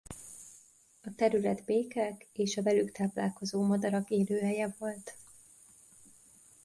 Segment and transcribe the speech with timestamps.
[1.01, 5.15] A terület békák és a velük táplálkozó madarak élőhelye volt.